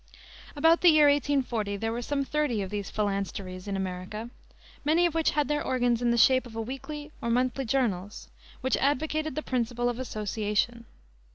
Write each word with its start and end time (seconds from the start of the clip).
About 0.55 0.81
the 0.81 0.89
year 0.89 1.07
1840 1.07 1.77
there 1.77 1.91
were 1.91 2.01
some 2.01 2.25
thirty 2.25 2.63
of 2.63 2.71
these 2.71 2.89
"phalansteries" 2.89 3.67
in 3.67 3.75
America, 3.77 4.31
many 4.83 5.05
of 5.05 5.13
which 5.13 5.29
had 5.29 5.47
their 5.47 5.63
organs 5.63 6.01
in 6.01 6.09
the 6.09 6.17
shape 6.17 6.47
of 6.47 6.55
weekly 6.55 7.11
or 7.21 7.29
monthly 7.29 7.65
journals, 7.65 8.27
which 8.61 8.75
advocated 8.77 9.35
the 9.35 9.43
principle 9.43 9.89
of 9.89 9.99
Association. 9.99 10.85